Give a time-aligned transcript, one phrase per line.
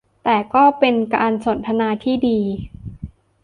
[0.23, 2.39] แต่ก็เป็นการสนทนาที่ดี